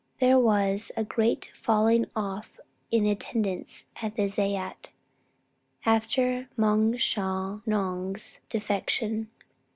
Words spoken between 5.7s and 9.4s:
after Moung shwa gnong's defection.